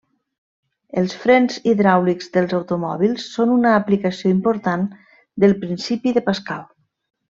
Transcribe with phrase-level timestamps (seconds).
[1.01, 4.91] Els frens hidràulics dels automòbils són una aplicació important
[5.47, 6.71] del principi de Pascal.